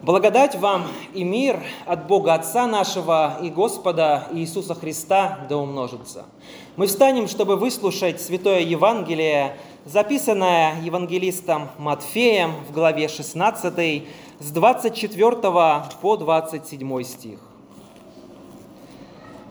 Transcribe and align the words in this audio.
Благодать 0.00 0.54
вам 0.54 0.84
и 1.12 1.24
мир 1.24 1.60
от 1.84 2.06
Бога 2.06 2.34
Отца 2.34 2.68
нашего 2.68 3.38
и 3.42 3.50
Господа 3.50 4.28
Иисуса 4.30 4.76
Христа 4.76 5.40
да 5.48 5.56
умножится. 5.56 6.26
Мы 6.76 6.86
встанем, 6.86 7.26
чтобы 7.26 7.56
выслушать 7.56 8.20
Святое 8.20 8.60
Евангелие, 8.60 9.56
записанное 9.84 10.80
евангелистом 10.82 11.66
Матфеем 11.78 12.52
в 12.68 12.72
главе 12.72 13.08
16 13.08 14.04
с 14.38 14.50
24 14.52 15.36
по 16.00 16.16
27 16.16 17.02
стих. 17.02 17.40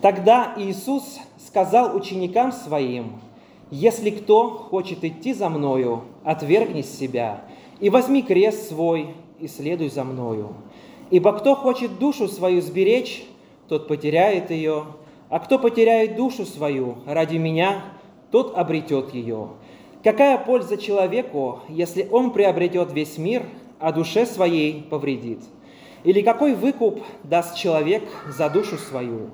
Тогда 0.02 0.54
Иисус 0.55 1.04
сказал 1.45 1.93
ученикам 1.93 2.54
Своим, 2.54 3.20
«Если 3.70 4.11
кто 4.11 4.50
хочет 4.50 5.04
идти 5.04 5.34
за 5.34 5.50
Мною, 5.50 6.04
отвергни 6.23 6.84
себя 6.84 7.41
и 7.82 7.89
возьми 7.89 8.21
крест 8.21 8.70
свой 8.70 9.14
и 9.39 9.47
следуй 9.47 9.89
за 9.89 10.04
Мною. 10.04 10.54
Ибо 11.09 11.33
кто 11.33 11.55
хочет 11.55 12.00
душу 12.00 12.27
свою 12.27 12.61
сберечь, 12.61 13.25
тот 13.68 13.87
потеряет 13.87 14.51
ее, 14.51 14.86
а 15.29 15.39
кто 15.39 15.60
потеряет 15.60 16.15
душу 16.15 16.46
свою 16.46 16.96
ради 17.05 17.37
Меня, 17.37 17.83
тот 18.32 18.57
обретет 18.57 19.13
ее. 19.13 19.50
Какая 20.04 20.37
польза 20.37 20.77
человеку, 20.77 21.60
если 21.69 22.07
он 22.11 22.32
приобретет 22.32 22.93
весь 22.93 23.18
мир, 23.18 23.43
а 23.79 23.91
душе 23.91 24.25
своей 24.25 24.83
повредит? 24.83 25.39
Или 26.04 26.21
какой 26.21 26.54
выкуп 26.54 27.01
даст 27.24 27.55
человек 27.55 28.04
за 28.27 28.49
душу 28.49 28.77
свою? 28.77 29.29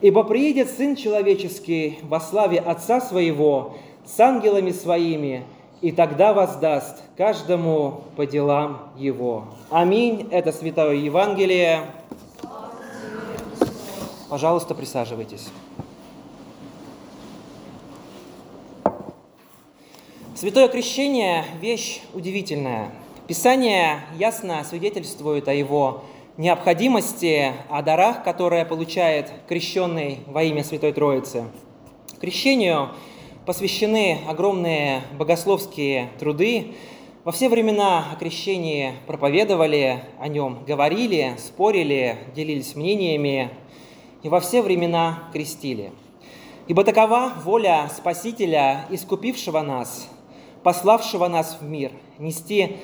Ибо 0.00 0.24
приедет 0.24 0.70
Сын 0.70 0.94
Человеческий 0.96 1.98
во 2.02 2.20
славе 2.20 2.58
Отца 2.58 3.00
Своего 3.00 3.76
с 4.04 4.18
ангелами 4.20 4.70
Своими, 4.70 5.44
и 5.80 5.92
тогда 5.92 6.32
воздаст 6.32 7.02
каждому 7.16 8.02
по 8.16 8.26
делам 8.26 8.90
его. 8.96 9.44
Аминь. 9.70 10.28
Это 10.30 10.52
Святое 10.52 10.94
Евангелие. 10.94 11.82
Пожалуйста, 14.28 14.74
присаживайтесь. 14.74 15.48
Святое 20.34 20.68
крещение– 20.68 21.44
вещь 21.60 22.00
удивительная. 22.14 22.90
Писание 23.26 24.00
ясно 24.16 24.62
свидетельствует 24.64 25.48
о 25.48 25.52
его 25.52 26.04
необходимости, 26.36 27.52
о 27.68 27.82
дарах, 27.82 28.22
которые 28.22 28.64
получает 28.64 29.32
крещенный 29.48 30.20
во 30.26 30.44
имя 30.44 30.62
Святой 30.62 30.92
Троицы. 30.92 31.44
Крещению 32.20 32.90
посвящены 33.48 34.18
огромные 34.28 35.00
богословские 35.14 36.10
труды. 36.18 36.74
Во 37.24 37.32
все 37.32 37.48
времена 37.48 38.04
о 38.12 38.16
крещении 38.16 38.92
проповедовали, 39.06 40.04
о 40.20 40.28
нем 40.28 40.64
говорили, 40.66 41.34
спорили, 41.38 42.18
делились 42.34 42.76
мнениями 42.76 43.48
и 44.22 44.28
во 44.28 44.40
все 44.40 44.60
времена 44.60 45.30
крестили. 45.32 45.92
Ибо 46.66 46.84
такова 46.84 47.32
воля 47.42 47.88
Спасителя, 47.96 48.84
искупившего 48.90 49.62
нас, 49.62 50.10
пославшего 50.62 51.26
нас 51.26 51.56
в 51.58 51.64
мир, 51.64 51.92
нести 52.18 52.76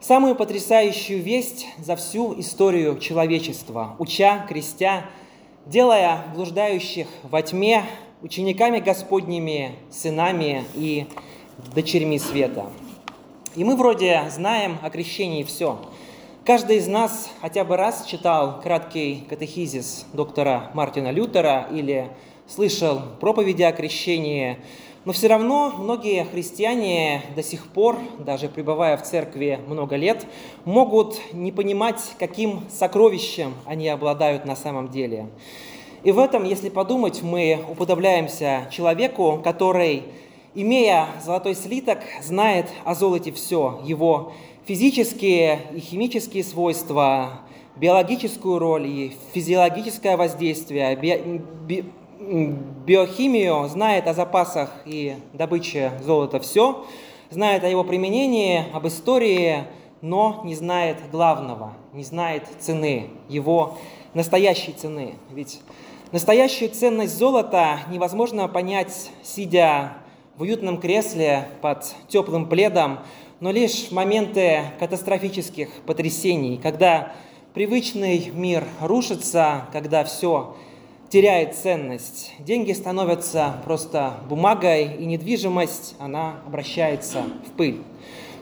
самую 0.00 0.36
потрясающую 0.36 1.20
весть 1.20 1.66
за 1.76 1.96
всю 1.96 2.38
историю 2.38 3.00
человечества, 3.00 3.96
уча, 3.98 4.46
крестя, 4.48 5.06
делая 5.66 6.22
блуждающих 6.36 7.08
во 7.24 7.42
тьме 7.42 7.82
учениками 8.22 8.80
Господними, 8.80 9.76
сынами 9.90 10.64
и 10.74 11.06
дочерьми 11.74 12.18
света. 12.18 12.66
И 13.54 13.64
мы 13.64 13.76
вроде 13.76 14.24
знаем 14.30 14.78
о 14.82 14.90
крещении 14.90 15.44
все. 15.44 15.78
Каждый 16.44 16.78
из 16.78 16.88
нас 16.88 17.30
хотя 17.40 17.64
бы 17.64 17.76
раз 17.76 18.06
читал 18.06 18.60
краткий 18.60 19.24
катехизис 19.28 20.06
доктора 20.12 20.70
Мартина 20.74 21.10
Лютера 21.10 21.68
или 21.70 22.08
слышал 22.48 23.00
проповеди 23.20 23.62
о 23.62 23.72
крещении, 23.72 24.58
но 25.04 25.12
все 25.12 25.28
равно 25.28 25.72
многие 25.78 26.24
христиане 26.24 27.22
до 27.36 27.42
сих 27.42 27.68
пор, 27.68 27.98
даже 28.18 28.48
пребывая 28.48 28.96
в 28.96 29.02
церкви 29.02 29.60
много 29.66 29.96
лет, 29.96 30.26
могут 30.64 31.20
не 31.32 31.52
понимать, 31.52 32.00
каким 32.18 32.64
сокровищем 32.70 33.54
они 33.64 33.88
обладают 33.88 34.44
на 34.44 34.56
самом 34.56 34.88
деле. 34.88 35.28
И 36.04 36.12
в 36.12 36.18
этом, 36.18 36.44
если 36.44 36.68
подумать, 36.68 37.22
мы 37.22 37.64
уподобляемся 37.68 38.68
человеку, 38.70 39.40
который, 39.42 40.04
имея 40.54 41.08
золотой 41.24 41.54
слиток, 41.54 41.98
знает 42.22 42.66
о 42.84 42.94
золоте 42.94 43.32
все, 43.32 43.80
его 43.84 44.32
физические 44.64 45.60
и 45.74 45.80
химические 45.80 46.44
свойства, 46.44 47.40
биологическую 47.76 48.58
роль 48.58 48.86
и 48.86 49.16
физиологическое 49.32 50.16
воздействие, 50.16 50.94
би, 50.94 51.42
би, 51.66 51.84
биохимию, 52.86 53.68
знает 53.68 54.06
о 54.06 54.14
запасах 54.14 54.70
и 54.84 55.16
добыче 55.32 55.92
золота 56.04 56.38
все, 56.38 56.84
знает 57.30 57.64
о 57.64 57.68
его 57.68 57.82
применении, 57.82 58.64
об 58.72 58.86
истории, 58.86 59.64
но 60.00 60.42
не 60.44 60.54
знает 60.54 60.98
главного, 61.10 61.72
не 61.92 62.04
знает 62.04 62.44
цены, 62.60 63.08
его 63.28 63.78
настоящей 64.18 64.72
цены. 64.72 65.14
Ведь 65.32 65.60
Настоящую 66.10 66.70
ценность 66.70 67.18
золота 67.18 67.80
невозможно 67.90 68.48
понять, 68.48 69.10
сидя 69.22 69.92
в 70.38 70.42
уютном 70.42 70.80
кресле 70.80 71.48
под 71.60 71.84
теплым 72.08 72.48
пледом, 72.48 73.00
но 73.40 73.50
лишь 73.50 73.88
в 73.88 73.92
моменты 73.92 74.62
катастрофических 74.78 75.68
потрясений, 75.84 76.56
когда 76.56 77.12
привычный 77.52 78.30
мир 78.32 78.64
рушится, 78.80 79.66
когда 79.70 80.02
все 80.02 80.56
теряет 81.10 81.54
ценность. 81.54 82.32
Деньги 82.38 82.72
становятся 82.72 83.60
просто 83.66 84.14
бумагой, 84.30 84.96
и 84.96 85.04
недвижимость, 85.04 85.94
она 85.98 86.36
обращается 86.46 87.24
в 87.46 87.50
пыль. 87.52 87.82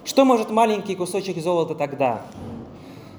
Что 0.05 0.25
может 0.25 0.51
маленький 0.51 0.95
кусочек 0.95 1.39
золота 1.39 1.75
тогда? 1.75 2.23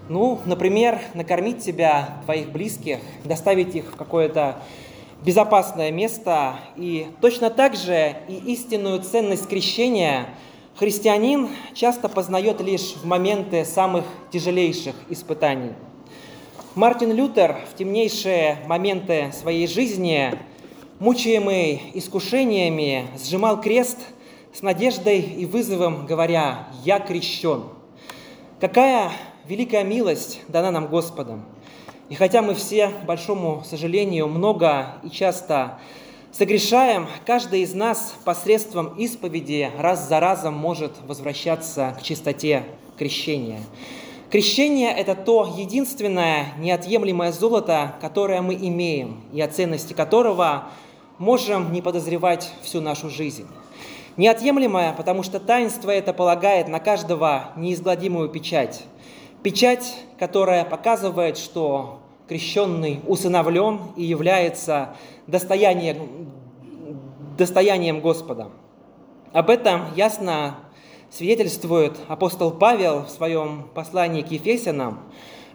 Ну, 0.09 0.39
например, 0.45 1.01
накормить 1.15 1.59
тебя, 1.59 2.21
твоих 2.23 2.49
близких, 2.49 2.99
доставить 3.25 3.75
их 3.75 3.85
в 3.91 3.95
какое-то 3.97 4.55
безопасное 5.25 5.91
место. 5.91 6.55
И 6.77 7.07
точно 7.19 7.49
так 7.49 7.75
же 7.75 8.15
и 8.29 8.35
истинную 8.53 9.01
ценность 9.01 9.47
крещения 9.49 10.29
христианин 10.77 11.49
часто 11.73 12.07
познает 12.07 12.61
лишь 12.61 12.93
в 12.93 13.05
моменты 13.05 13.65
самых 13.65 14.05
тяжелейших 14.31 14.95
испытаний. 15.09 15.73
Мартин 16.75 17.11
Лютер 17.11 17.57
в 17.73 17.75
темнейшие 17.75 18.59
моменты 18.67 19.33
своей 19.33 19.67
жизни, 19.67 20.31
мучаемый 20.99 21.81
искушениями, 21.95 23.07
сжимал 23.21 23.59
крест 23.59 23.97
с 24.53 24.61
надеждой 24.61 25.19
и 25.19 25.45
вызовом, 25.45 26.05
говоря 26.05 26.67
«Я 26.85 26.99
крещен». 26.99 27.63
Какая 28.61 29.11
великая 29.47 29.83
милость 29.83 30.41
дана 30.49 30.71
нам 30.71 30.87
Господом. 30.87 31.45
И 32.09 32.15
хотя 32.15 32.41
мы 32.41 32.53
все, 32.53 32.89
к 32.89 33.05
большому 33.05 33.63
сожалению, 33.65 34.27
много 34.27 34.95
и 35.03 35.09
часто 35.09 35.79
согрешаем, 36.31 37.07
каждый 37.25 37.61
из 37.61 37.73
нас 37.73 38.13
посредством 38.25 38.95
исповеди 38.97 39.71
раз 39.77 40.07
за 40.07 40.19
разом 40.19 40.53
может 40.53 40.91
возвращаться 41.05 41.95
к 41.97 42.03
чистоте 42.03 42.63
крещения. 42.97 43.61
Крещение– 44.29 44.91
это 44.97 45.15
то 45.15 45.55
единственное 45.57 46.47
неотъемлемое 46.57 47.31
золото, 47.31 47.95
которое 48.01 48.41
мы 48.41 48.55
имеем, 48.55 49.21
и 49.31 49.39
о 49.39 49.47
ценности 49.47 49.93
которого 49.93 50.65
можем 51.17 51.71
не 51.71 51.81
подозревать 51.81 52.51
всю 52.61 52.81
нашу 52.81 53.09
жизнь. 53.09 53.47
Неотъемлемое, 54.17 54.93
потому 54.93 55.23
что 55.23 55.39
таинство 55.39 55.91
это 55.91 56.11
полагает 56.11 56.67
на 56.67 56.79
каждого 56.81 57.51
неизгладимую 57.55 58.27
печать– 58.27 58.83
Печать, 59.47 59.95
которая 60.19 60.65
показывает, 60.65 61.37
что 61.37 62.01
крещенный 62.27 62.99
усыновлен 63.07 63.79
и 63.95 64.03
является 64.03 64.97
достоянием, 65.25 66.29
достоянием 67.37 68.01
Господа. 68.01 68.49
Об 69.31 69.49
этом 69.49 69.95
ясно 69.95 70.57
свидетельствует 71.09 71.93
апостол 72.09 72.51
Павел 72.51 73.03
в 73.03 73.09
своем 73.09 73.69
послании 73.73 74.21
к 74.21 74.31
Ефесянам. 74.31 74.99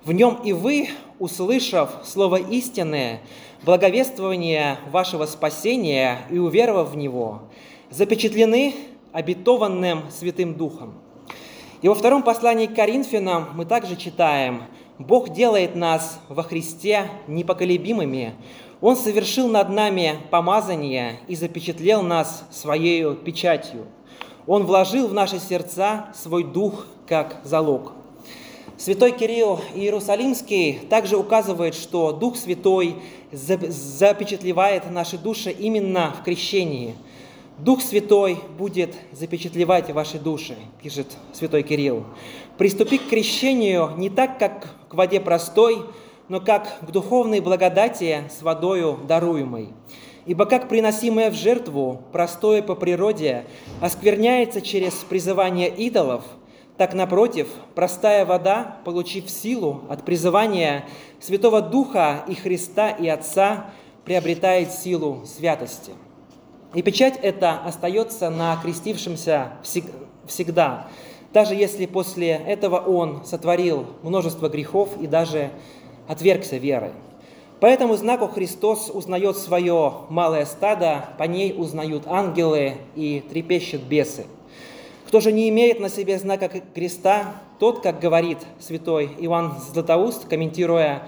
В 0.06 0.12
нем 0.12 0.36
и 0.42 0.54
вы, 0.54 0.88
услышав 1.18 1.90
слово 2.02 2.36
истины, 2.36 3.20
благовествование 3.62 4.78
вашего 4.90 5.26
спасения 5.26 6.20
и 6.30 6.38
уверовав 6.38 6.92
в 6.92 6.96
него, 6.96 7.42
запечатлены 7.90 8.74
обетованным 9.12 10.04
Святым 10.10 10.54
Духом, 10.54 10.94
и 11.82 11.88
во 11.88 11.94
втором 11.96 12.22
послании 12.22 12.66
к 12.66 12.74
Коринфянам 12.76 13.48
мы 13.54 13.64
также 13.64 13.96
читаем, 13.96 14.62
«Бог 14.98 15.30
делает 15.30 15.74
нас 15.74 16.20
во 16.28 16.44
Христе 16.44 17.10
непоколебимыми. 17.26 18.34
Он 18.80 18.96
совершил 18.96 19.48
над 19.48 19.68
нами 19.68 20.16
помазание 20.30 21.18
и 21.26 21.34
запечатлел 21.34 22.02
нас 22.02 22.44
Своею 22.52 23.16
печатью. 23.16 23.86
Он 24.46 24.64
вложил 24.64 25.08
в 25.08 25.12
наши 25.12 25.40
сердца 25.40 26.06
свой 26.14 26.44
дух 26.44 26.86
как 27.08 27.40
залог». 27.42 27.92
Святой 28.78 29.12
Кирилл 29.12 29.60
Иерусалимский 29.74 30.80
также 30.88 31.16
указывает, 31.16 31.74
что 31.74 32.12
Дух 32.12 32.36
Святой 32.36 32.96
запечатлевает 33.30 34.90
наши 34.90 35.18
души 35.18 35.50
именно 35.50 36.14
в 36.18 36.24
крещении. 36.24 36.94
Дух 37.62 37.80
Святой 37.80 38.40
будет 38.58 38.92
запечатлевать 39.12 39.88
ваши 39.92 40.18
души, 40.18 40.56
пишет 40.82 41.06
Святой 41.32 41.62
Кирилл. 41.62 42.04
Приступи 42.58 42.98
к 42.98 43.08
крещению 43.08 43.92
не 43.96 44.10
так, 44.10 44.36
как 44.36 44.66
к 44.88 44.94
воде 44.94 45.20
простой, 45.20 45.78
но 46.28 46.40
как 46.40 46.80
к 46.80 46.90
духовной 46.90 47.38
благодати 47.38 48.24
с 48.36 48.42
водою 48.42 48.98
даруемой. 49.06 49.68
Ибо 50.26 50.46
как 50.46 50.68
приносимое 50.68 51.30
в 51.30 51.34
жертву, 51.34 52.02
простое 52.10 52.62
по 52.62 52.74
природе, 52.74 53.44
оскверняется 53.80 54.60
через 54.60 54.94
призывание 54.94 55.68
идолов– 55.68 56.24
так, 56.78 56.94
напротив, 56.94 57.48
простая 57.74 58.24
вода, 58.24 58.78
получив 58.84 59.30
силу 59.30 59.82
от 59.88 60.04
призывания 60.04 60.86
Святого 61.20 61.60
Духа 61.60 62.24
и 62.26 62.34
Христа 62.34 62.90
и 62.90 63.06
Отца, 63.06 63.66
приобретает 64.04 64.72
силу 64.72 65.22
святости. 65.26 65.92
И 66.74 66.82
печать 66.82 67.18
эта 67.22 67.60
остается 67.64 68.30
на 68.30 68.56
крестившемся 68.56 69.52
всегда, 70.26 70.88
даже 71.32 71.54
если 71.54 71.86
после 71.86 72.30
этого 72.30 72.76
он 72.76 73.24
сотворил 73.24 73.86
множество 74.02 74.48
грехов 74.48 74.90
и 75.00 75.06
даже 75.06 75.50
отвергся 76.08 76.56
верой. 76.56 76.92
По 77.60 77.66
этому 77.66 77.96
знаку 77.96 78.26
Христос 78.26 78.90
узнает 78.92 79.36
свое 79.36 79.92
малое 80.08 80.46
стадо, 80.46 81.04
по 81.18 81.24
ней 81.24 81.54
узнают 81.56 82.04
ангелы 82.06 82.74
и 82.96 83.22
трепещут 83.28 83.82
бесы– 83.82 84.26
кто 85.12 85.20
же 85.20 85.30
не 85.30 85.50
имеет 85.50 85.78
на 85.78 85.90
себе 85.90 86.18
знака 86.18 86.48
креста, 86.48 87.34
тот, 87.58 87.82
как 87.82 88.00
говорит 88.00 88.38
святой 88.58 89.10
Иоанн 89.18 89.58
Златоуст, 89.58 90.26
комментируя 90.26 91.02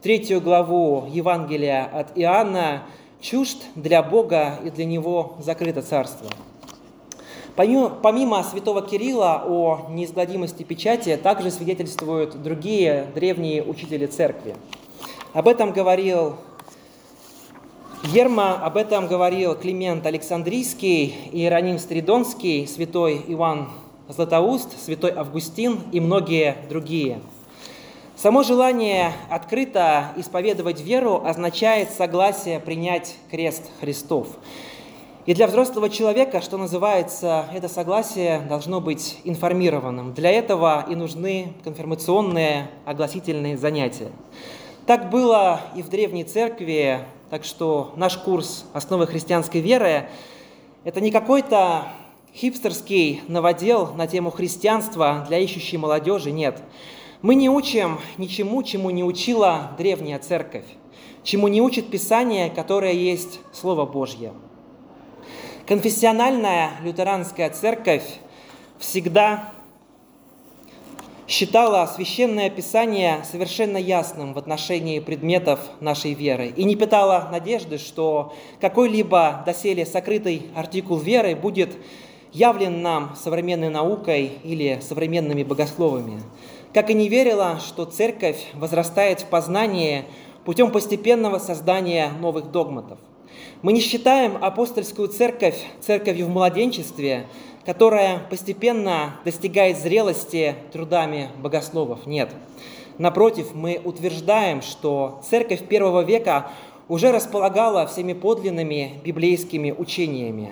третью 0.00 0.40
главу 0.40 1.06
Евангелия 1.12 1.84
от 1.84 2.16
Иоанна, 2.16 2.84
чужд 3.20 3.58
для 3.74 4.02
Бога 4.02 4.58
и 4.64 4.70
для 4.70 4.84
Него 4.84 5.36
закрыто 5.40 5.82
царство. 5.82 6.28
Помимо, 7.56 8.42
святого 8.42 8.80
Кирилла 8.80 9.44
о 9.46 9.88
неизгладимости 9.90 10.62
печати, 10.62 11.18
также 11.22 11.50
свидетельствуют 11.50 12.42
другие 12.42 13.08
древние 13.14 13.62
учители 13.62 14.06
церкви. 14.06 14.56
Об 15.32 15.46
этом 15.48 15.72
говорил 15.72 16.36
Ерма 18.02 18.54
об 18.54 18.78
этом 18.78 19.06
говорил 19.06 19.54
Климент 19.54 20.06
Александрийский, 20.06 21.14
Иероним 21.32 21.78
Стридонский, 21.78 22.66
святой 22.66 23.22
Иван 23.28 23.68
Златоуст, 24.08 24.82
святой 24.82 25.10
Августин 25.10 25.80
и 25.92 26.00
многие 26.00 26.56
другие. 26.70 27.20
Само 28.20 28.42
желание 28.42 29.14
открыто 29.30 30.12
исповедовать 30.14 30.82
веру 30.82 31.22
означает 31.24 31.88
согласие 31.88 32.60
принять 32.60 33.16
крест 33.30 33.70
Христов. 33.80 34.26
И 35.24 35.32
для 35.32 35.46
взрослого 35.46 35.88
человека, 35.88 36.42
что 36.42 36.58
называется, 36.58 37.46
это 37.54 37.66
согласие 37.66 38.40
должно 38.40 38.82
быть 38.82 39.20
информированным. 39.24 40.12
Для 40.12 40.30
этого 40.32 40.84
и 40.86 40.96
нужны 40.96 41.54
конфирмационные 41.64 42.70
огласительные 42.84 43.56
занятия. 43.56 44.12
Так 44.84 45.08
было 45.08 45.62
и 45.74 45.80
в 45.80 45.88
Древней 45.88 46.24
Церкви, 46.24 46.98
так 47.30 47.42
что 47.42 47.94
наш 47.96 48.18
курс 48.18 48.66
«Основы 48.74 49.06
христианской 49.06 49.62
веры»– 49.62 50.10
это 50.84 51.00
не 51.00 51.10
какой-то 51.10 51.84
хипстерский 52.34 53.22
новодел 53.28 53.94
на 53.94 54.06
тему 54.06 54.30
христианства 54.30 55.24
для 55.26 55.38
ищущей 55.38 55.78
молодежи, 55.78 56.32
нет. 56.32 56.62
Мы 57.22 57.34
не 57.34 57.50
учим 57.50 58.00
ничему, 58.16 58.62
чему 58.62 58.88
не 58.88 59.04
учила 59.04 59.72
древняя 59.76 60.18
церковь, 60.18 60.64
чему 61.22 61.48
не 61.48 61.60
учит 61.60 61.90
Писание, 61.90 62.48
которое 62.48 62.94
есть 62.94 63.40
Слово 63.52 63.84
Божье. 63.84 64.32
Конфессиональная 65.66 66.70
лютеранская 66.82 67.50
церковь 67.50 68.04
всегда 68.78 69.52
считала 71.28 71.86
священное 71.94 72.48
писание 72.48 73.22
совершенно 73.30 73.76
ясным 73.76 74.32
в 74.32 74.38
отношении 74.38 74.98
предметов 74.98 75.60
нашей 75.78 76.14
веры 76.14 76.54
и 76.56 76.64
не 76.64 76.74
питала 76.74 77.28
надежды, 77.30 77.76
что 77.76 78.32
какой-либо 78.62 79.42
доселе 79.44 79.84
сокрытый 79.84 80.46
артикул 80.56 80.96
веры 80.96 81.36
будет 81.36 81.76
явлен 82.32 82.80
нам 82.80 83.14
современной 83.14 83.68
наукой 83.68 84.32
или 84.42 84.80
современными 84.80 85.42
богословами. 85.42 86.22
Как 86.72 86.88
и 86.88 86.94
не 86.94 87.08
верила, 87.08 87.58
что 87.58 87.84
церковь 87.84 88.46
возрастает 88.54 89.22
в 89.22 89.26
познании 89.26 90.04
путем 90.44 90.70
постепенного 90.70 91.38
создания 91.38 92.12
новых 92.20 92.52
догматов. 92.52 92.98
Мы 93.62 93.72
не 93.72 93.80
считаем 93.80 94.38
апостольскую 94.40 95.08
церковь 95.08 95.56
церковью 95.80 96.26
в 96.26 96.30
младенчестве, 96.30 97.26
которая 97.66 98.20
постепенно 98.30 99.16
достигает 99.24 99.78
зрелости 99.78 100.54
трудами 100.72 101.30
богословов. 101.42 102.06
Нет. 102.06 102.30
Напротив, 102.98 103.48
мы 103.52 103.80
утверждаем, 103.82 104.62
что 104.62 105.20
церковь 105.28 105.66
первого 105.66 106.02
века 106.02 106.52
уже 106.86 107.10
располагала 107.10 107.86
всеми 107.88 108.12
подлинными 108.12 109.00
библейскими 109.04 109.72
учениями. 109.72 110.50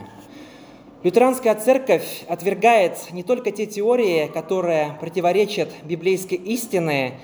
Лютеранская 1.04 1.54
церковь 1.54 2.24
отвергает 2.26 3.12
не 3.12 3.22
только 3.22 3.52
те 3.52 3.66
теории, 3.66 4.26
которые 4.26 4.96
противоречат 4.98 5.68
библейской 5.84 6.34
истине, 6.34 7.20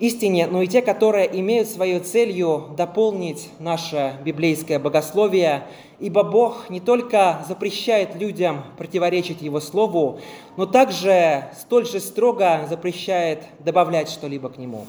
истине, 0.00 0.46
но 0.46 0.62
и 0.62 0.66
те, 0.66 0.80
которые 0.80 1.28
имеют 1.40 1.68
своей 1.68 2.00
целью 2.00 2.68
дополнить 2.74 3.50
наше 3.58 4.16
библейское 4.24 4.78
богословие, 4.78 5.64
ибо 6.00 6.22
Бог 6.22 6.70
не 6.70 6.80
только 6.80 7.44
запрещает 7.46 8.16
людям 8.16 8.64
противоречить 8.78 9.42
Его 9.42 9.60
Слову, 9.60 10.20
но 10.56 10.64
также 10.64 11.50
столь 11.60 11.86
же 11.86 12.00
строго 12.00 12.66
запрещает 12.66 13.42
добавлять 13.58 14.08
что-либо 14.08 14.48
к 14.48 14.56
Нему. 14.56 14.86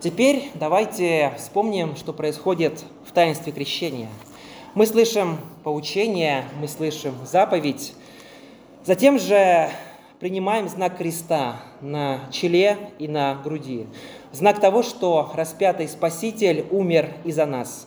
Теперь 0.00 0.50
давайте 0.52 1.32
вспомним, 1.38 1.96
что 1.96 2.12
происходит 2.12 2.84
в 3.06 3.12
таинстве 3.12 3.52
крещения. 3.52 4.10
Мы 4.74 4.86
слышим 4.86 5.38
поучение, 5.62 6.46
мы 6.60 6.66
слышим 6.66 7.14
заповедь, 7.24 7.94
затем 8.84 9.20
же 9.20 9.70
принимаем 10.18 10.68
знак 10.68 10.96
креста 10.96 11.58
на 11.80 12.22
челе 12.32 12.76
и 12.98 13.06
на 13.06 13.36
груди. 13.36 13.86
Знак 14.32 14.58
того, 14.58 14.82
что 14.82 15.30
распятый 15.36 15.86
Спаситель 15.86 16.66
умер 16.72 17.12
и 17.24 17.30
за 17.30 17.46
нас. 17.46 17.86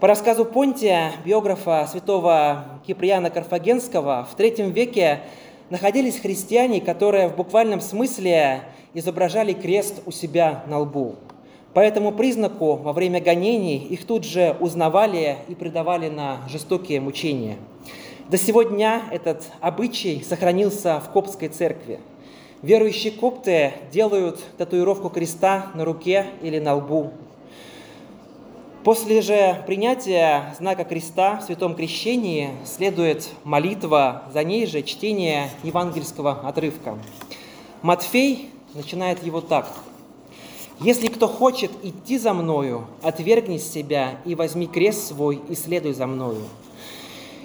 По 0.00 0.08
рассказу 0.08 0.46
Понтия, 0.46 1.12
биографа 1.26 1.86
святого 1.92 2.80
Киприана 2.86 3.28
Карфагенского, 3.28 4.26
в 4.32 4.40
III 4.40 4.70
веке 4.70 5.20
находились 5.68 6.20
христиане, 6.20 6.80
которые 6.80 7.28
в 7.28 7.36
буквальном 7.36 7.82
смысле 7.82 8.62
изображали 8.94 9.52
крест 9.52 10.00
у 10.06 10.10
себя 10.10 10.64
на 10.68 10.78
лбу. 10.78 11.16
По 11.74 11.80
этому 11.80 12.12
признаку 12.12 12.76
во 12.76 12.92
время 12.92 13.20
гонений 13.20 13.78
их 13.78 14.06
тут 14.06 14.24
же 14.24 14.56
узнавали 14.60 15.38
и 15.48 15.54
предавали 15.54 16.08
на 16.08 16.38
жестокие 16.48 17.00
мучения– 17.00 17.56
до 18.28 18.36
сего 18.36 18.62
дня 18.62 19.04
этот 19.10 19.44
обычай 19.62 20.22
сохранился 20.22 21.00
в 21.00 21.10
Коптской 21.12 21.48
церкви. 21.48 21.98
Верующие 22.60 23.10
копты 23.10 23.72
делают 23.90 24.38
татуировку 24.58 25.08
креста 25.08 25.68
на 25.72 25.86
руке 25.86 26.26
или 26.42 26.58
на 26.58 26.74
лбу. 26.74 27.10
После 28.84 29.22
же 29.22 29.62
принятия 29.66 30.54
знака 30.58 30.84
креста 30.84 31.38
в 31.38 31.44
святом 31.44 31.74
крещении 31.74 32.50
следует 32.66 33.26
молитва, 33.44 34.24
за 34.30 34.44
ней 34.44 34.66
же 34.66 34.82
чтение 34.82 35.48
евангельского 35.62 36.46
отрывка. 36.46 36.98
Матфей 37.80 38.50
начинает 38.74 39.24
его 39.24 39.40
так. 39.40 39.72
«Если 40.80 41.08
кто 41.08 41.26
хочет 41.26 41.72
идти 41.82 42.18
за 42.18 42.32
мною, 42.32 42.86
отвергни 43.02 43.58
себя 43.58 44.20
и 44.24 44.36
возьми 44.36 44.68
крест 44.68 45.08
свой 45.08 45.40
и 45.48 45.56
следуй 45.56 45.92
за 45.92 46.06
мною. 46.06 46.42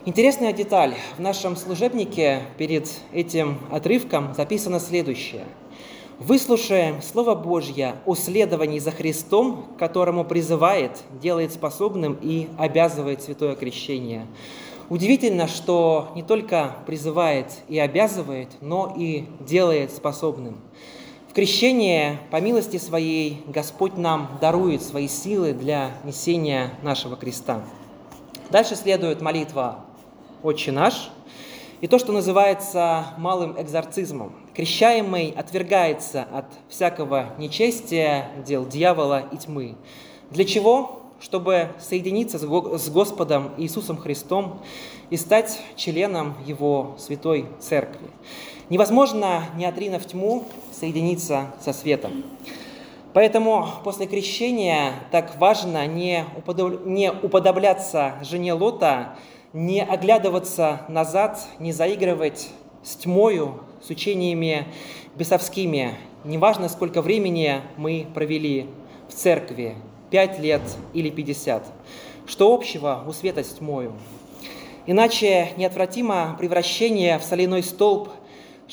Интересная 0.06 0.54
деталь. 0.54 0.94
В 1.18 1.20
нашем 1.20 1.56
служебнике 1.56 2.44
перед 2.58 2.88
этим 3.12 3.58
отрывком 3.72 4.36
записано 4.36 4.80
следующее. 4.80 5.46
Выслушаем 6.20 7.02
Слово 7.02 7.34
Божье 7.34 7.96
о 8.06 8.14
следовании 8.14 8.80
за 8.80 8.92
Христом, 8.92 9.66
которому 9.80 10.26
призывает, 10.26 10.92
делает 11.20 11.54
способным 11.54 12.20
и 12.22 12.50
обязывает 12.58 13.24
святое 13.24 13.56
крещение. 13.56 14.28
Удивительно, 14.90 15.48
что 15.48 16.12
не 16.16 16.22
только 16.22 16.76
призывает 16.86 17.48
и 17.68 17.80
обязывает, 17.80 18.50
но 18.62 18.94
и 18.96 19.26
делает 19.40 19.92
способным. 19.92 20.58
В 21.34 21.36
крещении, 21.36 22.20
по 22.30 22.40
милости 22.40 22.78
своей, 22.78 23.42
Господь 23.48 23.98
нам 23.98 24.38
дарует 24.40 24.84
свои 24.84 25.08
силы 25.08 25.54
для 25.54 25.90
несения 26.04 26.76
нашего 26.84 27.16
креста. 27.16 27.64
Дальше 28.52 28.76
следует 28.76 29.20
молитва 29.20 29.84
«Отче 30.44 30.72
наш», 30.72 31.10
и 31.82 31.88
то, 31.88 31.98
что 31.98 32.12
называется 32.12 33.08
малым 33.18 33.60
экзорцизмом. 33.60 34.36
крещаемый 34.54 35.32
отвергается 35.32 36.28
от 36.32 36.46
всякого 36.70 37.34
нечестия, 37.40 38.30
дел 38.46 38.64
дьявола 38.68 39.24
и 39.32 39.38
тьмы. 39.38 39.74
Для 40.30 40.46
чего? 40.46 41.02
Чтобы 41.20 41.70
соединиться 41.80 42.38
с 42.38 42.90
Господом 42.92 43.54
Иисусом 43.58 43.98
Христом 43.98 44.62
и 45.10 45.18
стать 45.18 45.60
членом 45.78 46.36
Его 46.46 46.96
Святой 47.00 47.48
Церкви. 47.60 48.08
Невозможно, 48.70 49.44
не 49.56 49.66
отринув 49.66 50.06
тьму, 50.06 50.46
соединиться 50.72 51.48
со 51.60 51.74
светом. 51.74 52.24
Поэтому 53.14 53.68
после 53.84 54.08
крещения 54.08 54.94
так 55.12 55.38
важно 55.38 55.86
не, 55.86 56.26
уподобляться 57.22 58.16
жене 58.24 58.54
Лота, 58.54 59.16
не 59.52 59.84
оглядываться 59.84 60.82
назад, 60.88 61.40
не 61.60 61.74
заигрывать 61.74 62.50
с 62.82 62.96
тьмою, 62.96 63.60
с 63.86 63.90
учениями 63.90 64.66
бесовскими. 65.16 65.96
Неважно, 66.24 66.70
сколько 66.70 67.02
времени 67.02 67.62
мы 67.76 68.08
провели 68.14 68.68
в 69.10 69.14
церкви, 69.14 69.76
пять 70.10 70.40
лет 70.40 70.62
или 70.94 71.10
пятьдесят. 71.10 71.66
Что 72.26 72.54
общего 72.54 73.04
у 73.06 73.12
света 73.12 73.44
с 73.44 73.50
тьмою? 73.50 73.94
Иначе 74.88 75.50
неотвратимо 75.58 76.36
превращение 76.40 77.20
в 77.20 77.24
соляной 77.24 77.62
столб– 77.62 78.10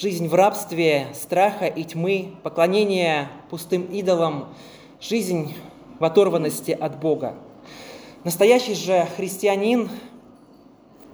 жизнь 0.00 0.28
в 0.28 0.34
рабстве, 0.34 1.08
страха 1.12 1.66
и 1.66 1.84
тьмы, 1.84 2.30
поклонение 2.42 3.28
пустым 3.50 3.82
идолам, 3.82 4.48
жизнь 4.98 5.54
в 5.98 6.04
оторванности 6.04 6.70
от 6.70 6.98
Бога. 6.98 7.34
Настоящий 8.24 8.74
же 8.74 9.06
христианин 9.16 9.90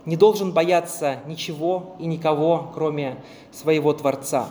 не 0.05 0.16
должен 0.16 0.52
бояться 0.52 1.19
ничего 1.26 1.97
и 1.99 2.07
никого, 2.07 2.71
кроме 2.75 3.16
своего 3.50 3.93
Творца. 3.93 4.50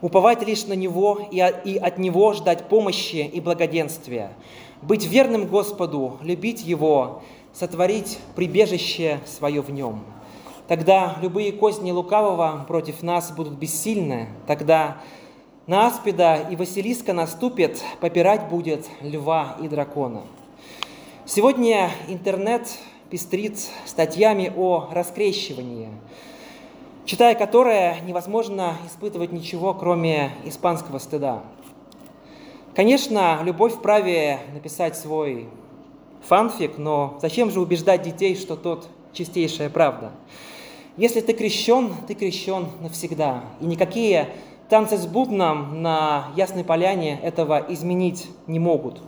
Уповать 0.00 0.46
лишь 0.46 0.64
на 0.66 0.74
Него 0.74 1.18
и 1.32 1.40
от 1.40 1.98
Него 1.98 2.34
ждать 2.34 2.68
помощи 2.68 3.28
и 3.32 3.40
благоденствия. 3.40 4.32
Быть 4.80 5.06
верным 5.06 5.46
Господу, 5.48 6.18
любить 6.22 6.62
Его, 6.62 7.22
сотворить 7.52 8.20
прибежище 8.36 9.18
свое 9.26 9.60
в 9.60 9.70
Нем– 9.70 10.04
Тогда 10.68 11.16
любые 11.20 11.52
козни 11.52 11.90
лукавого 11.90 12.64
против 12.68 13.02
нас 13.02 13.32
будут 13.32 13.54
бессильны. 13.54 14.28
Тогда 14.46 14.98
на 15.66 15.86
Аспида 15.86 16.46
и 16.50 16.56
Василиска 16.56 17.12
наступит, 17.12 17.82
попирать 18.00 18.48
будет 18.48 18.86
льва 19.00 19.56
и 19.60 19.68
дракона. 19.68 20.22
Сегодня 21.24 21.90
интернет 22.08 22.68
пестрит 23.10 23.58
статьями 23.84 24.52
о 24.56 24.88
раскрещивании, 24.92 25.88
читая 27.04 27.34
которое 27.34 28.00
невозможно 28.02 28.74
испытывать 28.86 29.32
ничего, 29.32 29.74
кроме 29.74 30.30
испанского 30.44 30.98
стыда. 30.98 31.42
Конечно, 32.74 33.40
любовь 33.42 33.74
вправе 33.74 34.38
написать 34.54 34.96
свой 34.96 35.48
фанфик, 36.26 36.78
но 36.78 37.18
зачем 37.20 37.50
же 37.50 37.60
убеждать 37.60 38.02
детей, 38.02 38.34
что 38.34 38.56
тот 38.56 38.88
чистейшая 39.12 39.68
правда? 39.68 40.12
Если 40.96 41.20
ты 41.20 41.32
крещен, 41.32 41.94
ты 42.06 42.14
крещен 42.14 42.66
навсегда. 42.82 43.44
И 43.60 43.64
никакие 43.64 44.28
танцы 44.68 44.98
с 44.98 45.06
бубном 45.06 45.82
на 45.82 46.28
Ясной 46.36 46.64
Поляне 46.64 47.18
этого 47.22 47.64
изменить 47.68 48.28
не 48.46 48.58
могут. 48.58 49.00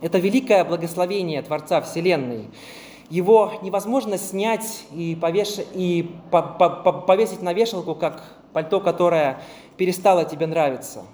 Это 0.00 0.18
великое 0.18 0.64
благословение 0.64 1.42
Творца 1.42 1.80
Вселенной. 1.80 2.50
Его 3.10 3.52
невозможно 3.62 4.16
снять 4.16 4.84
и, 4.92 5.16
повеш... 5.20 5.58
и 5.74 6.10
по 6.30 6.38
-по 6.38 7.04
повесить 7.04 7.42
на 7.42 7.52
вешалку, 7.52 7.94
как 7.94 8.22
пальто, 8.52 8.80
которое 8.80 9.40
перестало 9.76 10.24
тебе 10.24 10.46
нравиться. 10.46 11.04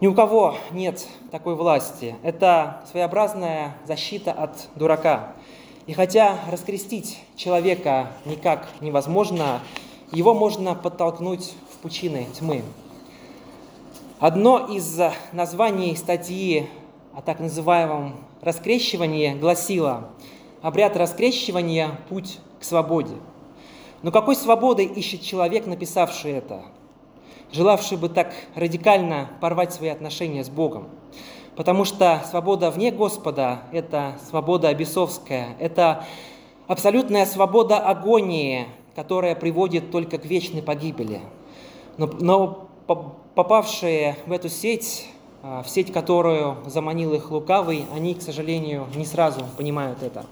Ни 0.00 0.08
у 0.08 0.14
кого 0.14 0.56
нет 0.72 1.06
такой 1.30 1.54
власти. 1.54 2.16
Это 2.22 2.82
своеобразная 2.90 3.76
защита 3.86 4.32
от 4.32 4.68
дурака. 4.74 5.34
И 5.86 5.92
хотя 5.92 6.40
раскрестить 6.50 7.20
человека 7.36 8.10
никак 8.24 8.68
невозможно, 8.80 9.60
его 10.10 10.34
можно 10.34 10.74
подтолкнуть 10.74 11.54
в 11.72 11.76
пучины 11.78 12.26
тьмы. 12.36 12.64
Одно 14.18 14.66
из 14.66 15.00
названий 15.32 15.94
статьи 15.96 16.68
о 17.14 17.22
так 17.22 17.38
называемом 17.38 18.16
раскрещивании 18.40 19.34
гласило 19.34 20.10
«Обряд 20.60 20.96
раскрещивания– 20.96 22.00
путь 22.08 22.40
к 22.58 22.64
свободе». 22.64 23.14
Но 24.02 24.10
какой 24.10 24.34
свободы 24.34 24.84
ищет 24.84 25.22
человек, 25.22 25.66
написавший 25.66 26.32
это, 26.32 26.62
желавший 27.52 27.96
бы 27.96 28.08
так 28.08 28.32
радикально 28.56 29.30
порвать 29.40 29.72
свои 29.72 29.90
отношения 29.90 30.42
с 30.42 30.48
Богом? 30.48 30.88
Потому 31.56 31.86
что 31.86 32.22
свобода 32.28 32.70
вне 32.70 32.90
Господа– 32.90 33.62
это 33.72 34.18
свобода 34.28 34.72
бесовская, 34.74 35.56
это 35.58 36.04
абсолютная 36.66 37.24
свобода 37.24 37.78
агонии, 37.78 38.66
которая 38.94 39.34
приводит 39.34 39.90
только 39.90 40.18
к 40.18 40.26
вечной 40.26 40.62
погибели. 40.62 41.20
Но, 41.96 42.06
но 42.20 42.68
попавшие 43.34 44.16
в 44.26 44.32
эту 44.32 44.50
сеть, 44.50 45.08
а, 45.42 45.62
в 45.62 45.68
сеть, 45.70 45.92
которую 45.92 46.58
заманил 46.66 47.14
их 47.14 47.30
лукавый, 47.30 47.86
они, 47.94 48.14
к 48.14 48.20
сожалению, 48.22 48.86
не 48.94 49.06
сразу 49.06 49.40
понимают 49.56 50.02
это. 50.02 50.26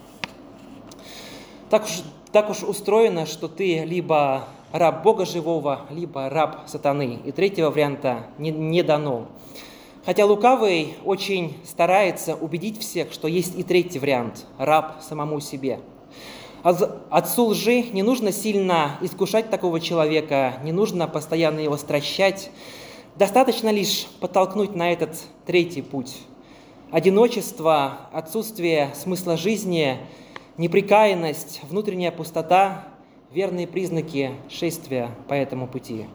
Так 1.70 1.84
уж, 1.84 2.02
так 2.32 2.50
уж 2.50 2.62
устроено, 2.62 3.24
что 3.24 3.48
ты 3.48 3.84
либо 3.84 4.44
раб 4.72 5.02
Бога 5.02 5.24
живого, 5.24 5.86
либо 5.88 6.28
раб 6.28 6.64
сатаны. 6.66 7.20
И 7.24 7.32
третьего 7.32 7.70
варианта 7.70 8.26
не, 8.36 8.50
не 8.50 8.82
дано. 8.82 9.26
Хотя 10.04 10.26
лукавый 10.26 10.96
очень 11.04 11.56
старается 11.64 12.34
убедить 12.34 12.78
всех, 12.78 13.12
что 13.12 13.26
есть 13.26 13.58
и 13.58 13.62
третий 13.62 13.98
вариант– 13.98 14.44
раб 14.58 15.00
самому 15.00 15.40
себе. 15.40 15.80
Отцу 16.62 17.46
лжи 17.46 17.82
не 17.92 18.02
нужно 18.02 18.30
сильно 18.30 18.98
искушать 19.00 19.48
такого 19.48 19.80
человека, 19.80 20.54
не 20.62 20.72
нужно 20.72 21.08
постоянно 21.08 21.60
его 21.60 21.76
стращать. 21.78 22.50
Достаточно 23.16 23.70
лишь 23.70 24.06
подтолкнуть 24.20 24.74
на 24.74 24.92
этот 24.92 25.16
третий 25.46 25.82
путь. 25.82 26.16
Одиночество, 26.90 27.98
отсутствие 28.12 28.90
смысла 28.94 29.36
жизни, 29.36 29.98
неприкаянность, 30.58 31.60
внутренняя 31.68 32.12
пустота– 32.12 32.88
верные 33.32 33.66
признаки 33.66 34.32
шествия 34.48 35.10
по 35.28 35.34
этому 35.34 35.66
пути. 35.66 36.06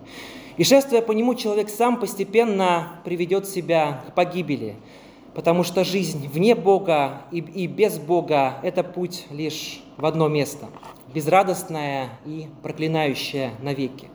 И 0.60 0.66
шествуя 0.66 1.02
по 1.02 1.14
нему, 1.14 1.36
человек 1.36 1.70
сам 1.70 1.98
постепенно 1.98 3.00
приведет 3.06 3.48
себя 3.48 4.04
к 4.06 4.14
погибели, 4.14 4.76
потому 5.34 5.64
что 5.64 5.86
жизнь 5.86 6.28
вне 6.28 6.54
Бога 6.54 7.22
и, 7.32 7.38
и 7.38 7.66
без 7.66 7.98
Бога– 7.98 8.56
это 8.62 8.84
путь 8.84 9.26
лишь 9.32 9.82
в 9.96 10.06
одно 10.06 10.28
место, 10.28 10.68
безрадостное 11.14 12.10
и 12.26 12.48
проклинающее 12.62 13.54
навеки. 13.62 14.10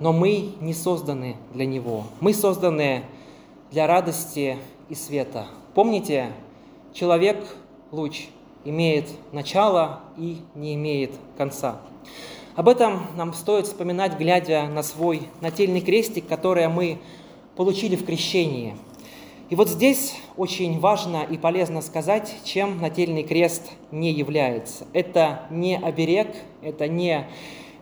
Но 0.00 0.12
мы 0.12 0.50
не 0.60 0.74
созданы 0.74 1.36
для 1.54 1.64
Него. 1.64 2.02
Мы 2.18 2.34
созданы 2.34 3.04
для 3.70 3.86
радости 3.86 4.58
и 4.88 4.96
света. 4.96 5.46
Помните, 5.74 6.32
человек– 6.92 7.46
луч, 7.92 8.26
имеет 8.64 9.06
начало 9.30 10.00
и 10.18 10.38
не 10.56 10.74
имеет 10.74 11.12
конца. 11.38 11.80
Об 12.56 12.70
этом 12.70 13.08
нам 13.16 13.34
стоит 13.34 13.66
вспоминать, 13.66 14.16
глядя 14.16 14.62
на 14.62 14.82
свой 14.82 15.28
нательный 15.42 15.82
крестик, 15.82 16.26
который 16.26 16.66
мы 16.68 16.96
получили 17.54 17.96
в 17.96 18.06
крещении. 18.06 18.74
И 19.50 19.54
вот 19.54 19.68
здесь 19.68 20.14
очень 20.38 20.80
важно 20.80 21.22
и 21.28 21.36
полезно 21.36 21.82
сказать, 21.82 22.34
чем 22.44 22.80
нательный 22.80 23.24
крест 23.24 23.70
не 23.90 24.10
является. 24.10 24.86
Это 24.94 25.42
не 25.50 25.76
оберег, 25.76 26.28
это 26.62 26.88
не 26.88 27.26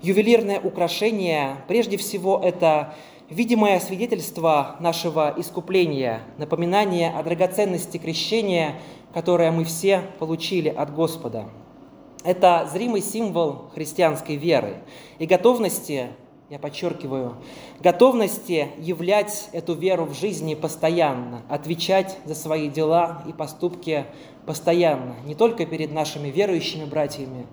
ювелирное 0.02 0.58
украшение. 0.58 1.58
Прежде 1.68 1.96
всего, 1.96 2.40
это 2.42 2.96
видимое 3.30 3.78
свидетельство 3.78 4.74
нашего 4.80 5.32
искупления, 5.36 6.22
напоминание 6.36 7.10
о 7.10 7.22
драгоценности 7.22 7.98
крещения, 7.98 8.74
которое 9.12 9.52
мы 9.52 9.64
все 9.64 10.02
получили 10.18 10.68
от 10.68 10.92
Господа. 10.92 11.44
Это 12.24 12.66
зримый 12.72 13.02
символ 13.02 13.66
христианской 13.74 14.36
веры 14.36 14.78
и 15.18 15.26
готовности, 15.26 16.08
я 16.48 16.58
подчеркиваю, 16.58 17.36
готовности 17.80 18.68
являть 18.78 19.50
эту 19.52 19.74
веру 19.74 20.06
в 20.06 20.14
жизни 20.14 20.54
постоянно, 20.54 21.42
отвечать 21.50 22.16
за 22.24 22.34
свои 22.34 22.70
дела 22.70 23.22
и 23.28 23.34
поступки 23.34 24.06
постоянно, 24.46 25.16
не 25.26 25.34
только 25.34 25.66
перед 25.66 25.92
нашими 25.92 26.28
верующими 26.28 26.86
братьями, 26.86 27.46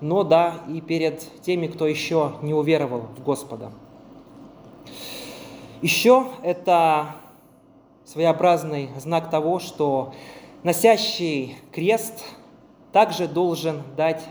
но 0.00 0.24
да 0.24 0.54
и 0.68 0.80
перед 0.80 1.20
теми, 1.42 1.68
кто 1.68 1.86
еще 1.86 2.32
не 2.42 2.52
уверовал 2.52 3.02
в 3.16 3.22
Господа. 3.22 3.70
Еще 5.82 6.26
это 6.42 7.14
своеобразный 8.04 8.90
знак 8.98 9.30
того, 9.30 9.60
что 9.60 10.14
носящий 10.64 11.56
крест 11.70 12.24
также 12.96 13.28
должен 13.28 13.82
дать 13.94 14.22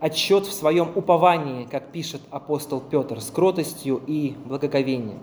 отчет 0.00 0.46
в 0.46 0.52
своем 0.54 0.92
уповании, 0.94 1.68
как 1.70 1.88
пишет 1.88 2.22
апостол 2.30 2.80
Петр, 2.80 3.20
с 3.20 3.30
кротостью 3.30 4.00
и 4.06 4.34
благоговением. 4.46 5.18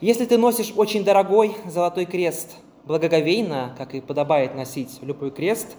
Если 0.00 0.24
ты 0.24 0.38
носишь 0.38 0.72
очень 0.76 1.02
дорогой 1.02 1.56
золотой 1.66 2.04
крест 2.04 2.54
благоговейно, 2.84 3.74
как 3.76 3.96
и 3.96 4.00
подобает 4.00 4.54
носить 4.54 4.96
любой 5.02 5.32
крест, 5.32 5.74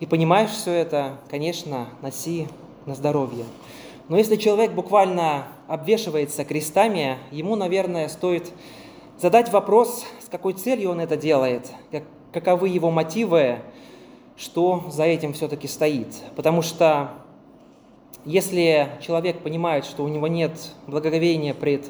и 0.00 0.06
понимаешь 0.06 0.50
все 0.50 0.72
это, 0.72 1.20
конечно, 1.30 1.86
носи 2.02 2.48
на 2.84 2.96
здоровье. 2.96 3.44
Но 4.08 4.18
если 4.18 4.34
человек 4.34 4.72
буквально 4.72 5.46
обвешивается 5.68 6.44
крестами, 6.44 7.18
ему, 7.30 7.54
наверное, 7.54 8.08
стоит 8.08 8.50
задать 9.16 9.52
вопрос, 9.52 10.04
с 10.26 10.28
какой 10.28 10.54
целью 10.54 10.90
он 10.90 10.98
это 10.98 11.16
делает, 11.16 11.70
как, 11.92 12.02
каковы 12.32 12.68
его 12.68 12.90
мотивы, 12.90 13.60
что 14.36 14.84
за 14.90 15.04
этим 15.04 15.32
все-таки 15.32 15.68
стоит. 15.68 16.08
Потому 16.36 16.62
что 16.62 17.10
если 18.24 18.88
человек 19.00 19.40
понимает, 19.40 19.84
что 19.84 20.04
у 20.04 20.08
него 20.08 20.28
нет 20.28 20.52
благоговения 20.86 21.54
пред 21.54 21.86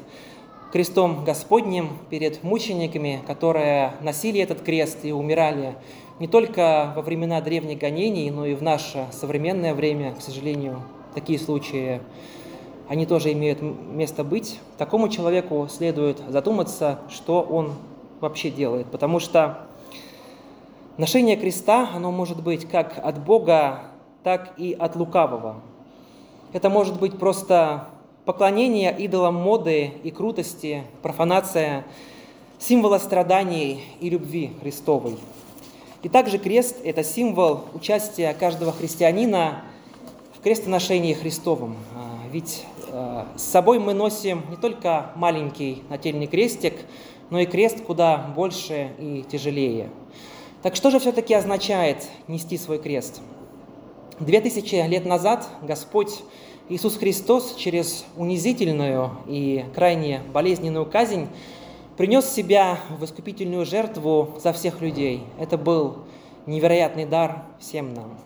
крестом 0.71 1.23
Господним, 1.23 1.89
перед 2.09 2.43
мучениками, 2.43 3.21
которые 3.27 3.93
носили 4.01 4.41
этот 4.41 4.61
крест 4.61 5.05
и 5.05 5.11
умирали 5.11 5.75
не 6.19 6.27
только 6.27 6.93
во 6.95 7.03
времена 7.03 7.41
древних 7.41 7.77
гонений, 7.77 8.31
но 8.31 8.45
и 8.45 8.55
в 8.55 8.63
наше 8.63 9.05
современное 9.11 9.75
время, 9.75 10.15
к 10.15 10.21
сожалению, 10.21 10.81
такие 11.13 11.37
случаи, 11.37 12.01
они 12.87 13.05
тоже 13.05 13.31
имеют 13.33 13.61
место 13.61 14.23
быть. 14.23 14.59
Такому 14.77 15.09
человеку 15.09 15.67
следует 15.69 16.19
задуматься, 16.27 16.99
что 17.09 17.41
он 17.41 17.73
вообще 18.19 18.49
делает, 18.49 18.87
потому 18.87 19.19
что 19.19 19.67
ношение 20.97 21.35
креста, 21.35 21.89
оно 21.93 22.11
может 22.11 22.41
быть 22.41 22.67
как 22.67 22.99
от 23.03 23.23
Бога, 23.23 23.81
так 24.23 24.53
и 24.57 24.73
от 24.73 24.95
лукавого. 24.95 25.61
Это 26.53 26.69
может 26.69 26.99
быть 26.99 27.17
просто 27.17 27.87
поклонение 28.25 28.95
идолам 28.97 29.35
моды 29.35 29.91
и 30.03 30.11
крутости, 30.11 30.83
профанация 31.01 31.85
символа 32.59 32.99
страданий 32.99 33.83
и 33.99 34.09
любви 34.09 34.53
Христовой. 34.61 35.17
И 36.03 36.09
также 36.09 36.37
крест– 36.37 36.77
это 36.83 37.03
символ 37.03 37.61
участия 37.73 38.33
каждого 38.33 38.71
христианина 38.71 39.63
в 40.37 40.41
крестоношении 40.41 41.13
Христовом. 41.13 41.77
А, 41.95 42.27
ведь 42.31 42.65
а, 42.89 43.27
с 43.35 43.43
собой 43.43 43.79
мы 43.79 43.93
носим 43.93 44.43
не 44.49 44.57
только 44.57 45.11
маленький 45.15 45.81
нательный 45.89 46.27
крестик, 46.27 46.75
но 47.29 47.39
и 47.39 47.45
крест 47.45 47.81
куда 47.83 48.17
больше 48.35 48.91
и 48.99 49.25
тяжелее. 49.29 49.89
Так 50.63 50.77
что 50.77 50.91
же 50.91 50.99
все-таки 50.99 51.33
означает 51.33 52.07
нести 52.29 52.57
свой 52.57 52.79
крест? 52.79 53.19
Две 54.21 54.39
тысячи 54.39 54.75
лет 54.75 55.05
назад 55.05 55.45
Господь 55.61 56.21
Иисус 56.69 56.95
Христос 56.95 57.55
через 57.55 58.05
унизительную 58.15 59.11
и 59.27 59.65
крайне 59.75 60.21
болезненную 60.31 60.85
казнь 60.85 61.27
принес 61.97 62.29
себя 62.29 62.79
в 62.97 63.03
искупительную 63.03 63.65
жертву 63.65 64.35
за 64.41 64.53
всех 64.53 64.79
людей. 64.79 65.23
Это 65.37 65.57
был 65.57 65.97
невероятный 66.45 67.05
дар 67.05 67.43
всем 67.59 67.93
нам. 67.93 68.17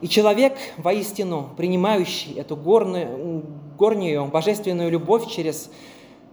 И 0.00 0.08
человек, 0.08 0.58
воистину 0.78 1.50
принимающий 1.56 2.32
эту 2.32 2.56
горную, 2.56 3.44
горнюю 3.78 4.24
божественную 4.26 4.90
любовь 4.90 5.28
через 5.30 5.70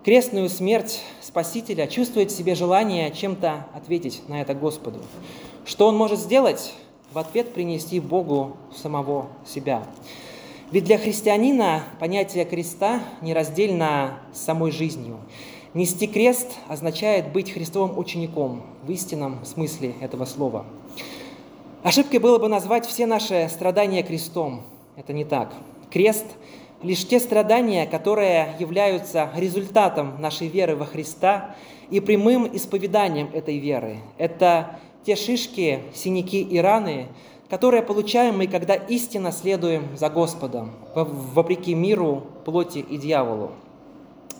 крестную 0.05 0.49
смерть 0.49 1.01
Спасителя, 1.19 1.87
чувствует 1.87 2.31
в 2.31 2.37
себе 2.37 2.53
желание 2.53 3.11
чем-то 3.11 3.65
ответить 3.73 4.21
на 4.29 4.39
это 4.39 4.53
Господу. 4.53 4.99
Что 5.65 5.87
он 5.87 5.97
может 5.97 6.19
сделать? 6.19 6.73
В 7.11 7.17
ответ 7.17 7.55
принести 7.55 7.99
Богу 7.99 8.55
самого 8.75 9.27
себя. 9.47 9.83
Ведь 10.71 10.83
для 10.83 10.99
христианина 10.99 11.83
понятие 11.99 12.45
креста 12.45 13.01
нераздельно 13.21 14.19
с 14.31 14.41
самой 14.41 14.71
жизнью. 14.71 15.17
Нести 15.73 16.05
крест 16.05 16.51
означает 16.67 17.33
быть 17.33 17.51
Христовым 17.51 17.97
учеником 17.97 18.61
в 18.83 18.91
истинном 18.91 19.43
смысле 19.43 19.95
этого 20.01 20.25
слова. 20.25 20.67
Ошибкой 21.81 22.19
было 22.19 22.37
бы 22.37 22.47
назвать 22.47 22.85
все 22.85 23.07
наши 23.07 23.49
страдания 23.51 24.03
крестом. 24.03 24.61
Это 24.97 25.13
не 25.13 25.25
так. 25.25 25.51
Крест– 25.89 26.25
лишь 26.81 27.07
те 27.07 27.19
страдания, 27.19 27.85
которые 27.85 28.55
являются 28.59 29.29
результатом 29.35 30.21
нашей 30.21 30.47
веры 30.47 30.75
во 30.75 30.85
Христа 30.85 31.55
и 31.89 31.99
прямым 31.99 32.47
исповеданием 32.55 33.29
этой 33.33 33.57
веры. 33.57 33.97
Это 34.17 34.79
те 35.05 35.15
шишки, 35.15 35.83
синяки 35.93 36.41
и 36.41 36.57
раны, 36.57 37.07
которые 37.49 37.83
получаем 37.83 38.37
мы, 38.37 38.47
когда 38.47 38.75
истинно 38.75 39.31
следуем 39.31 39.95
за 39.95 40.09
Господом, 40.09 40.71
вопреки 40.95 41.75
миру, 41.75 42.23
плоти 42.43 42.79
и 42.79 42.97
дьяволу. 42.97 43.51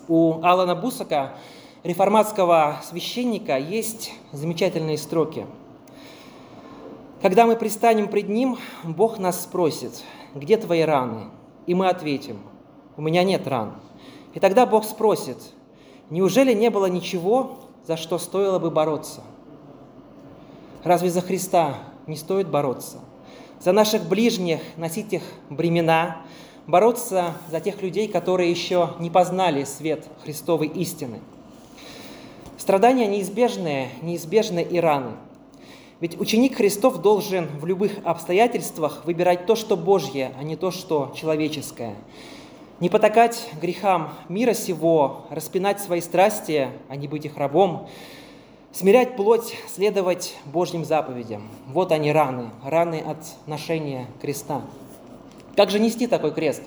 У 0.08 0.42
Алана 0.42 0.74
Бусака, 0.74 1.34
реформатского 1.84 2.80
священника, 2.84 3.58
есть 3.58 4.12
замечательные 4.32 4.98
строки. 4.98 5.46
Когда 7.22 7.46
мы 7.46 7.56
пристанем 7.56 8.08
пред 8.08 8.28
Ним, 8.28 8.58
Бог 8.84 9.18
нас 9.18 9.42
спросит, 9.42 10.02
где 10.34 10.56
твои 10.56 10.82
раны? 10.82 11.30
И 11.66 11.74
мы 11.74 11.88
ответим, 11.88 12.38
у 12.96 13.02
меня 13.02 13.24
нет 13.24 13.46
ран. 13.46 13.74
И 14.34 14.40
тогда 14.40 14.66
Бог 14.66 14.84
спросит, 14.84 15.38
неужели 16.10 16.52
не 16.52 16.70
было 16.70 16.86
ничего, 16.86 17.58
за 17.86 17.96
что 17.96 18.18
стоило 18.18 18.58
бы 18.58 18.70
бороться? 18.70 19.22
Разве 20.84 21.10
за 21.10 21.20
Христа 21.20 21.74
не 22.06 22.16
стоит 22.16 22.48
бороться. 22.48 22.98
За 23.60 23.72
наших 23.72 24.08
ближних 24.08 24.60
носить 24.76 25.12
их 25.12 25.22
бремена, 25.50 26.18
бороться 26.66 27.34
за 27.50 27.60
тех 27.60 27.82
людей, 27.82 28.08
которые 28.08 28.50
еще 28.50 28.90
не 28.98 29.10
познали 29.10 29.64
свет 29.64 30.06
Христовой 30.22 30.68
истины. 30.68 31.20
Страдания 32.58 33.06
неизбежные, 33.06 33.90
неизбежны 34.02 34.62
и 34.62 34.78
раны. 34.78 35.12
Ведь 36.00 36.20
ученик 36.20 36.56
Христов 36.56 37.00
должен 37.00 37.46
в 37.58 37.64
любых 37.64 37.92
обстоятельствах 38.04 39.04
выбирать 39.06 39.46
то, 39.46 39.56
что 39.56 39.76
Божье, 39.76 40.32
а 40.38 40.42
не 40.42 40.56
то, 40.56 40.70
что 40.70 41.12
человеческое. 41.16 41.94
Не 42.80 42.90
потакать 42.90 43.48
грехам 43.60 44.12
мира 44.28 44.52
сего, 44.52 45.26
распинать 45.30 45.80
свои 45.80 46.02
страсти, 46.02 46.68
а 46.88 46.96
не 46.96 47.08
быть 47.08 47.24
их 47.24 47.36
рабом, 47.36 47.88
Смирять 48.76 49.16
плоть, 49.16 49.56
следовать 49.74 50.36
Божьим 50.44 50.84
заповедям. 50.84 51.48
Вот 51.66 51.92
они 51.92 52.12
раны, 52.12 52.50
раны 52.62 53.00
от 53.00 53.16
ношения 53.46 54.06
креста. 54.20 54.60
Как 55.56 55.70
же 55.70 55.78
нести 55.78 56.06
такой 56.06 56.34
крест? 56.34 56.62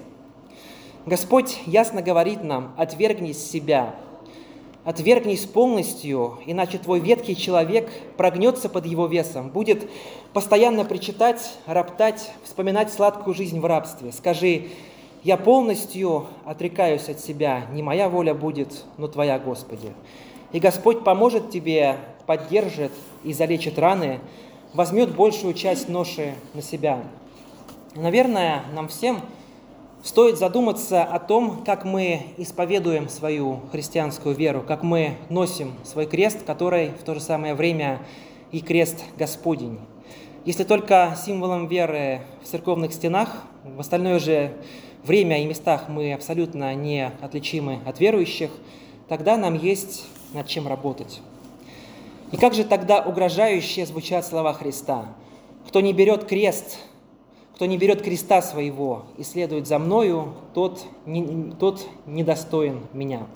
Господь 1.05 1.59
ясно 1.67 2.01
говорит 2.01 2.43
нам, 2.43 2.73
отвергнись 2.77 3.37
себя, 3.37 3.93
отвергнись 4.83 5.45
полностью, 5.45 6.39
иначе 6.45 6.77
твой 6.77 6.99
ветхий 6.99 7.35
человек 7.35 7.89
прогнется 8.17 8.69
под 8.69 8.85
его 8.85 9.07
весом, 9.07 9.49
будет 9.49 9.89
постоянно 10.33 10.85
причитать, 10.85 11.57
роптать, 11.65 12.31
вспоминать 12.43 12.91
сладкую 12.91 13.33
жизнь 13.33 13.59
в 13.59 13.65
рабстве. 13.65 14.11
Скажи, 14.11 14.67
я 15.23 15.35
полностью 15.37 16.27
отрекаюсь 16.45 17.09
от 17.09 17.19
себя, 17.19 17.65
не 17.73 17.83
моя 17.83 18.07
воля 18.09 18.33
будет, 18.33 18.85
но 18.97 19.07
твоя, 19.07 19.37
Господи. 19.37 19.93
И 20.51 20.59
Господь 20.59 21.03
поможет 21.03 21.51
тебе, 21.51 21.97
поддержит 22.25 22.91
и 23.23 23.33
залечит 23.33 23.77
раны, 23.77 24.19
возьмет 24.73 25.13
большую 25.13 25.53
часть 25.53 25.89
ноши 25.89 26.35
на 26.53 26.61
себя. 26.61 27.03
Наверное, 27.95 28.63
нам 28.73 28.87
всем 28.87 29.21
стоит 30.03 30.37
задуматься 30.37 31.03
о 31.03 31.19
том, 31.19 31.63
как 31.65 31.85
мы 31.85 32.21
исповедуем 32.37 33.09
свою 33.09 33.61
христианскую 33.71 34.35
веру, 34.35 34.63
как 34.65 34.83
мы 34.83 35.17
носим 35.29 35.73
свой 35.83 36.05
крест, 36.05 36.43
который 36.45 36.89
в 36.89 37.03
то 37.03 37.13
же 37.13 37.19
самое 37.19 37.53
время 37.53 37.99
и 38.51 38.61
крест 38.61 39.03
Господень. 39.17 39.79
Если 40.45 40.63
только 40.63 41.17
символом 41.23 41.67
веры 41.67 42.21
в 42.41 42.47
церковных 42.47 42.93
стенах, 42.93 43.43
в 43.63 43.79
остальное 43.79 44.19
же 44.19 44.53
время 45.03 45.43
и 45.43 45.45
местах 45.45 45.89
мы 45.89 46.13
абсолютно 46.13 46.73
не 46.75 47.11
отличимы 47.21 47.79
от 47.85 47.99
верующих, 47.99 48.49
тогда 49.07 49.37
нам 49.37 49.55
есть 49.55 50.05
над 50.33 50.47
чем 50.47 50.67
работать. 50.67 51.21
И 52.31 52.37
как 52.37 52.53
же 52.53 52.63
тогда 52.63 53.01
угрожающие 53.01 53.85
звучат 53.85 54.25
слова 54.25 54.53
Христа? 54.53 55.05
Кто 55.67 55.81
не 55.81 55.93
берет 55.93 56.25
крест, 56.25 56.79
кто 57.59 57.65
не 57.65 57.77
берет 57.77 58.01
креста 58.01 58.41
своего 58.41 59.03
и 59.17 59.23
следует 59.23 59.67
за 59.67 59.79
мною, 59.79 60.33
тот, 60.53 60.85
не, 61.05 61.51
тот 61.59 61.85
недостоин 62.05 62.87
меня. 62.93 63.27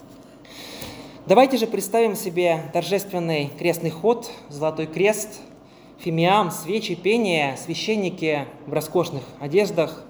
Давайте 1.26 1.58
же 1.58 1.68
представим 1.68 2.16
себе 2.16 2.62
торжественный 2.72 3.52
крестный 3.60 3.90
ход, 3.90 4.32
золотой 4.48 4.86
крест, 4.86 5.42
фимиам, 6.00 6.52
свечи, 6.52 6.96
пение, 6.96 7.58
священники 7.58 8.48
в 8.66 8.72
роскошных 8.72 9.24
одеждах. 9.42 10.06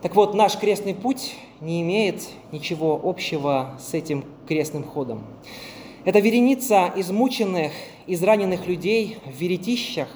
Так 0.00 0.14
вот, 0.14 0.34
наш 0.34 0.56
крестный 0.56 0.94
путь 0.94 1.34
не 1.60 1.82
имеет 1.82 2.22
ничего 2.52 3.00
общего 3.02 3.76
с 3.84 3.92
этим 3.92 4.24
крестным 4.46 4.84
ходом. 4.84 5.24
Это 6.04 6.20
вереница 6.20 6.92
измученных, 6.94 7.72
израненных 8.06 8.68
людей 8.68 9.18
в 9.26 9.32
веретищах, 9.32 10.06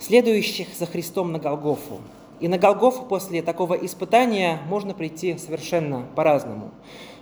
следующих 0.00 0.68
за 0.76 0.86
Христом 0.86 1.30
на 1.30 1.38
Голгофу. 1.38 2.00
И 2.40 2.48
на 2.48 2.58
Голгофу 2.58 3.04
после 3.04 3.42
такого 3.42 3.74
испытания 3.74 4.58
можно 4.68 4.94
прийти 4.94 5.36
совершенно 5.36 6.06
по-разному. 6.16 6.70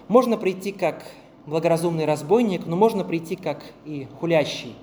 Можно 0.06 0.38
прийти 0.38 0.72
как 0.72 1.04
благоразумный 1.44 2.04
разбойник, 2.04 2.66
но 2.66 2.76
можно 2.76 3.04
прийти 3.04 3.36
как 3.36 3.62
и 3.84 4.06
хулящий. 4.20 4.74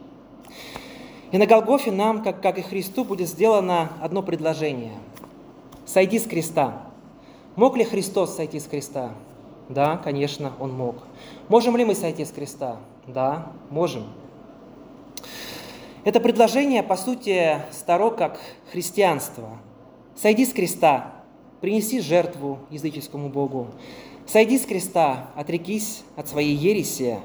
И 1.31 1.37
на 1.37 1.47
Голгофе 1.47 1.91
нам, 1.91 2.21
как, 2.21 2.41
как 2.41 2.59
и 2.59 2.61
Христу, 2.61 3.05
будет 3.05 3.29
сделано 3.29 3.89
одно 4.01 4.21
предложение. 4.21 4.93
«Сойди 5.85 6.19
с 6.19 6.23
креста». 6.23 6.83
Мог 7.55 7.77
ли 7.77 7.85
Христос 7.85 8.35
сойти 8.35 8.59
с 8.59 8.65
креста? 8.65 9.11
Да, 9.69 9.95
конечно, 9.97 10.51
Он 10.59 10.73
мог. 10.73 10.95
Можем 11.47 11.77
ли 11.77 11.85
мы 11.85 11.95
сойти 11.95 12.25
с 12.25 12.31
креста? 12.31 12.77
Да, 13.07 13.51
можем. 13.69 14.03
Это 16.05 16.21
предложение, 16.21 16.83
по 16.83 16.95
сути, 16.95 17.59
старо 17.71 18.09
как 18.11 18.39
христианство– 18.71 19.49
Сойди 20.15 20.45
с 20.45 20.53
креста, 20.53 21.11
принеси 21.59 21.99
жертву 21.99 22.59
языческому 22.69 23.27
Богу. 23.27 23.67
Сойди 24.25 24.57
с 24.57 24.65
креста, 24.65 25.29
отрекись 25.35 26.03
от 26.15 26.29
своей 26.29 26.55
ереси. 26.55 27.19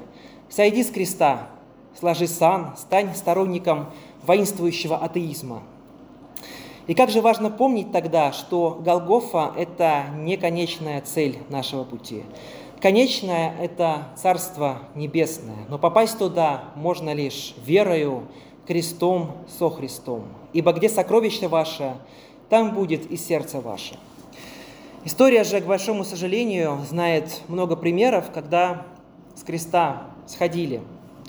Сойди 0.49 0.83
с 0.83 0.91
креста, 0.91 1.47
сложи 1.97 2.27
сан, 2.27 2.75
стань 2.77 3.15
сторонником 3.15 3.91
воинствующего 4.23 4.97
атеизма. 4.97 5.63
И 6.87 6.93
как 6.93 7.09
же 7.11 7.21
важно 7.21 7.49
помнить 7.49 7.93
тогда, 7.93 8.33
что 8.33 8.81
Голгофа– 8.83 9.53
это 9.57 10.07
не 10.17 10.35
конечная 10.35 10.99
цель 10.99 11.37
нашего 11.47 11.85
пути. 11.85 12.23
Конечное– 12.81 13.55
это 13.61 14.09
Царство 14.17 14.79
Небесное, 14.95 15.65
но 15.69 15.79
попасть 15.79 16.17
туда 16.17 16.65
можно 16.75 17.13
лишь 17.13 17.53
верою, 17.65 18.27
крестом 18.67 19.31
со 19.47 19.69
Христом. 19.69 20.23
Ибо 20.53 20.73
где 20.73 20.89
сокровище 20.89 21.47
ваше, 21.47 21.95
там 22.49 22.73
будет 22.73 23.09
и 23.09 23.17
сердце 23.17 23.59
ваше. 23.59 23.97
История 25.03 25.43
же, 25.43 25.61
к 25.61 25.65
большому 25.65 26.03
сожалению, 26.03 26.79
знает 26.87 27.41
много 27.47 27.75
примеров, 27.75 28.31
когда 28.31 28.85
с 29.35 29.43
креста 29.43 30.03
сходили, 30.27 30.81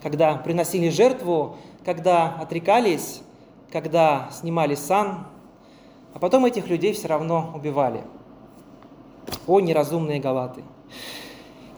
когда 0.02 0.34
приносили 0.34 0.90
жертву, 0.90 1.56
когда 1.84 2.34
отрекались, 2.40 3.22
когда 3.70 4.28
снимали 4.32 4.74
сан, 4.74 5.26
а 6.12 6.18
потом 6.18 6.44
этих 6.44 6.68
людей 6.68 6.92
все 6.92 7.08
равно 7.08 7.52
убивали. 7.54 8.02
О, 9.46 9.60
неразумные 9.60 10.20
галаты! 10.20 10.62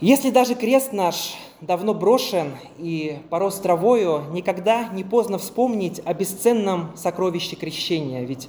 Если 0.01 0.31
даже 0.31 0.55
крест 0.55 0.93
наш 0.93 1.35
давно 1.67 1.95
брошен 1.95 2.53
и 2.79 3.19
порос 3.31 3.61
травою, 3.61 4.25
никогда 4.33 4.89
не 4.93 5.05
поздно 5.05 5.39
вспомнить 5.39 6.01
о 6.05 6.15
бесценном 6.15 6.93
сокровище 6.97 7.57
крещения, 7.57 8.25
ведь 8.25 8.49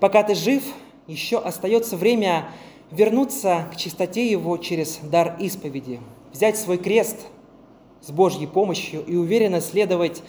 Пока 0.00 0.22
ты 0.22 0.36
жив, 0.36 0.62
еще 1.08 1.38
остается 1.38 1.96
время 1.96 2.50
вернуться 2.92 3.66
к 3.72 3.76
чистоте 3.76 4.30
его 4.30 4.56
через 4.58 4.98
дар 5.02 5.36
исповеди, 5.40 6.00
взять 6.32 6.56
свой 6.56 6.78
крест 6.78 7.26
с 8.00 8.10
Божьей 8.12 8.46
помощью 8.46 9.04
и 9.04 9.16
уверенно 9.16 9.60
следовать 9.60 10.22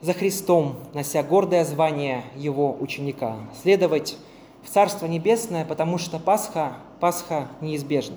за 0.00 0.14
Христом, 0.14 0.76
нося 0.94 1.22
гордое 1.22 1.64
звание 1.64 2.24
Его 2.36 2.76
ученика, 2.80 3.36
следовать 3.62 4.16
в 4.64 4.70
Царство 4.70 5.06
Небесное, 5.06 5.64
потому 5.64 5.98
что 5.98 6.18
Пасха, 6.18 6.76
Пасха 6.98 7.48
неизбежна. 7.60 8.16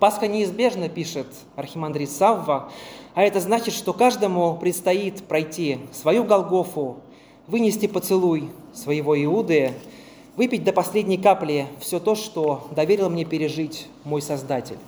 Пасха 0.00 0.26
неизбежна, 0.26 0.88
пишет 0.88 1.26
архимандрит 1.56 2.10
Савва, 2.10 2.72
а 3.14 3.22
это 3.22 3.38
значит, 3.38 3.74
что 3.74 3.92
каждому 3.92 4.56
предстоит 4.56 5.22
пройти 5.24 5.78
свою 5.92 6.24
Голгофу, 6.24 7.00
вынести 7.46 7.86
поцелуй 7.86 8.48
своего 8.72 9.22
Иуды, 9.22 9.74
выпить 10.36 10.64
до 10.64 10.72
последней 10.72 11.18
капли 11.18 11.66
все 11.80 12.00
то, 12.00 12.14
что 12.14 12.66
доверил 12.70 13.10
мне 13.10 13.26
пережить 13.26 13.88
мой 14.04 14.22
Создатель. 14.22 14.78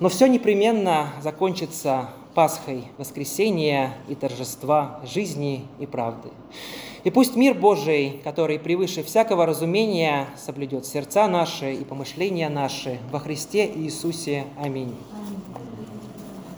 Но 0.00 0.10
все 0.10 0.26
непременно 0.26 1.08
закончится 1.22 2.10
Пасхой 2.34 2.84
воскресения 2.98 3.94
и 4.08 4.14
торжества 4.14 5.00
жизни 5.04 5.64
и 5.78 5.86
правды. 5.86 6.28
И 7.04 7.10
пусть 7.10 7.36
мир 7.36 7.54
Божий, 7.54 8.20
который 8.24 8.58
превыше 8.58 9.02
всякого 9.02 9.44
разумения, 9.44 10.26
соблюдет 10.38 10.86
сердца 10.86 11.28
наши 11.28 11.74
и 11.74 11.84
помышления 11.84 12.48
наши 12.48 12.98
во 13.12 13.20
Христе 13.20 13.70
Иисусе. 13.76 14.44
Аминь. 14.58 14.94